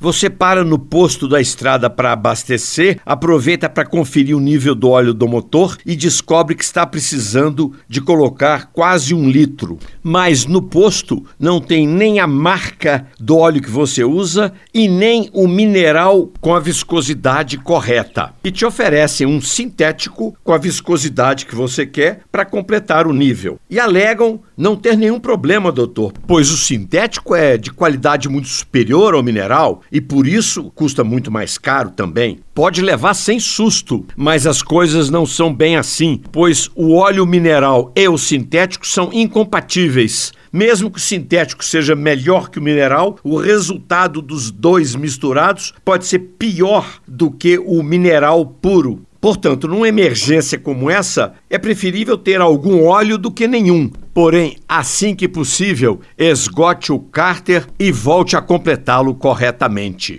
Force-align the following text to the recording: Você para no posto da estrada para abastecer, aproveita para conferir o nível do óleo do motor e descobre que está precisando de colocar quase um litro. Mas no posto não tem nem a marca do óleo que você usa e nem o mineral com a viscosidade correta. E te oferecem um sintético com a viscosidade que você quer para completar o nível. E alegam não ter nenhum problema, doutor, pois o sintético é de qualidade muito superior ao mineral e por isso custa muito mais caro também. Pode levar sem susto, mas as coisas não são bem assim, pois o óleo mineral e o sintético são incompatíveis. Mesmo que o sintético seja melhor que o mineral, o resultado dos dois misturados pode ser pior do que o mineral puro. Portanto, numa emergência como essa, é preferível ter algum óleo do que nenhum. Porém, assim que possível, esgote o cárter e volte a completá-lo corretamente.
Você 0.00 0.30
para 0.30 0.62
no 0.62 0.78
posto 0.78 1.26
da 1.26 1.40
estrada 1.40 1.90
para 1.90 2.12
abastecer, 2.12 3.00
aproveita 3.04 3.68
para 3.68 3.84
conferir 3.84 4.36
o 4.36 4.40
nível 4.40 4.72
do 4.72 4.88
óleo 4.88 5.12
do 5.12 5.26
motor 5.26 5.76
e 5.84 5.96
descobre 5.96 6.54
que 6.54 6.62
está 6.62 6.86
precisando 6.86 7.74
de 7.88 8.00
colocar 8.00 8.70
quase 8.72 9.12
um 9.12 9.28
litro. 9.28 9.76
Mas 10.00 10.46
no 10.46 10.62
posto 10.62 11.26
não 11.36 11.60
tem 11.60 11.84
nem 11.84 12.20
a 12.20 12.28
marca 12.28 13.08
do 13.18 13.38
óleo 13.38 13.60
que 13.60 13.70
você 13.70 14.04
usa 14.04 14.52
e 14.72 14.86
nem 14.86 15.30
o 15.32 15.48
mineral 15.48 16.30
com 16.40 16.54
a 16.54 16.60
viscosidade 16.60 17.58
correta. 17.58 18.32
E 18.44 18.52
te 18.52 18.64
oferecem 18.64 19.26
um 19.26 19.40
sintético 19.40 20.36
com 20.44 20.52
a 20.52 20.58
viscosidade 20.58 21.44
que 21.44 21.56
você 21.56 21.84
quer 21.84 22.20
para 22.30 22.44
completar 22.44 23.08
o 23.08 23.12
nível. 23.12 23.58
E 23.68 23.80
alegam 23.80 24.40
não 24.58 24.74
ter 24.74 24.96
nenhum 24.96 25.20
problema, 25.20 25.70
doutor, 25.70 26.12
pois 26.26 26.50
o 26.50 26.56
sintético 26.56 27.32
é 27.36 27.56
de 27.56 27.70
qualidade 27.70 28.28
muito 28.28 28.48
superior 28.48 29.14
ao 29.14 29.22
mineral 29.22 29.82
e 29.92 30.00
por 30.00 30.26
isso 30.26 30.64
custa 30.74 31.04
muito 31.04 31.30
mais 31.30 31.56
caro 31.56 31.90
também. 31.90 32.40
Pode 32.52 32.82
levar 32.82 33.14
sem 33.14 33.38
susto, 33.38 34.04
mas 34.16 34.48
as 34.48 34.60
coisas 34.60 35.08
não 35.10 35.24
são 35.24 35.54
bem 35.54 35.76
assim, 35.76 36.20
pois 36.32 36.68
o 36.74 36.96
óleo 36.96 37.24
mineral 37.24 37.92
e 37.94 38.08
o 38.08 38.18
sintético 38.18 38.84
são 38.84 39.10
incompatíveis. 39.12 40.32
Mesmo 40.52 40.90
que 40.90 40.98
o 40.98 41.02
sintético 41.02 41.64
seja 41.64 41.94
melhor 41.94 42.50
que 42.50 42.58
o 42.58 42.62
mineral, 42.62 43.16
o 43.22 43.36
resultado 43.36 44.20
dos 44.20 44.50
dois 44.50 44.96
misturados 44.96 45.72
pode 45.84 46.04
ser 46.04 46.18
pior 46.36 47.00
do 47.06 47.30
que 47.30 47.58
o 47.58 47.80
mineral 47.82 48.44
puro. 48.44 49.06
Portanto, 49.20 49.66
numa 49.66 49.88
emergência 49.88 50.58
como 50.58 50.88
essa, 50.88 51.34
é 51.50 51.58
preferível 51.58 52.16
ter 52.16 52.40
algum 52.40 52.84
óleo 52.84 53.18
do 53.18 53.32
que 53.32 53.48
nenhum. 53.48 53.90
Porém, 54.20 54.56
assim 54.68 55.14
que 55.14 55.28
possível, 55.28 56.00
esgote 56.18 56.90
o 56.90 56.98
cárter 56.98 57.64
e 57.78 57.92
volte 57.92 58.36
a 58.36 58.42
completá-lo 58.42 59.14
corretamente. 59.14 60.16